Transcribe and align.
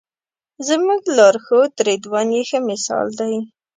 زموږ 0.67 1.01
لارښود 1.17 1.71
رضوان 1.87 2.27
یې 2.35 2.41
ښه 2.49 2.59
مثال 2.69 3.07
دی. 3.19 3.35